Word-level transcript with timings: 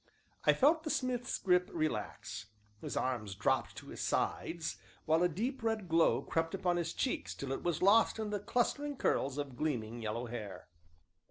I 0.45 0.53
felt 0.53 0.81
the 0.81 0.89
smith's 0.89 1.37
grip 1.37 1.69
relax, 1.71 2.47
his 2.81 2.97
arms 2.97 3.35
dropped 3.35 3.75
to 3.75 3.89
his 3.89 4.01
sides, 4.01 4.77
while 5.05 5.21
a 5.21 5.29
deep, 5.29 5.61
red 5.61 5.87
glow 5.87 6.23
crept 6.23 6.55
up 6.55 6.75
his 6.77 6.91
cheeks 6.95 7.35
till 7.35 7.51
it 7.51 7.61
was 7.61 7.83
lost 7.83 8.17
in 8.17 8.31
the 8.31 8.39
clustering 8.39 8.97
curls 8.97 9.37
of 9.37 9.55
gleaming, 9.55 10.01
yellow 10.01 10.25
hair. 10.25 10.69